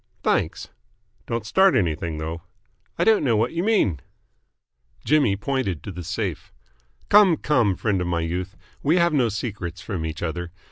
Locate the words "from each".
9.79-10.23